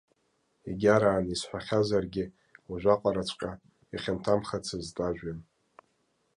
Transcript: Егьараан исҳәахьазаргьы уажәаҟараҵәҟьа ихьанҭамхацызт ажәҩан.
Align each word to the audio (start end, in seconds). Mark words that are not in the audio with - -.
Егьараан 0.69 1.25
исҳәахьазаргьы 1.33 2.25
уажәаҟараҵәҟьа 2.69 3.51
ихьанҭамхацызт 3.93 4.95
ажәҩан. 5.07 5.39